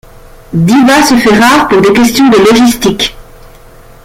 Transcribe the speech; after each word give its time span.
Diva 0.51 1.03
se 1.03 1.15
fait 1.15 1.37
rare 1.37 1.67
pour 1.67 1.79
des 1.81 1.93
questions 1.93 2.27
de 2.27 2.37
logistique. 2.49 3.15